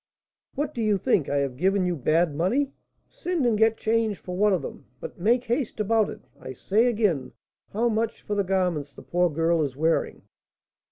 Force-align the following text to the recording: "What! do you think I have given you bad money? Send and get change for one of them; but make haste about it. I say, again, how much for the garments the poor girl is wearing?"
"What! 0.55 0.73
do 0.73 0.81
you 0.81 0.97
think 0.97 1.29
I 1.29 1.35
have 1.37 1.55
given 1.57 1.85
you 1.85 1.95
bad 1.95 2.33
money? 2.33 2.71
Send 3.07 3.45
and 3.45 3.55
get 3.55 3.77
change 3.77 4.17
for 4.17 4.35
one 4.35 4.51
of 4.51 4.63
them; 4.63 4.87
but 4.99 5.19
make 5.19 5.43
haste 5.43 5.79
about 5.79 6.09
it. 6.09 6.21
I 6.39 6.53
say, 6.53 6.87
again, 6.87 7.33
how 7.71 7.87
much 7.87 8.23
for 8.23 8.33
the 8.33 8.43
garments 8.43 8.95
the 8.95 9.03
poor 9.03 9.29
girl 9.29 9.61
is 9.61 9.75
wearing?" 9.75 10.23